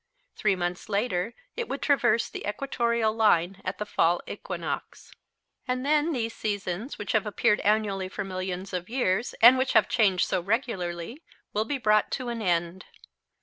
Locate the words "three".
0.35-0.55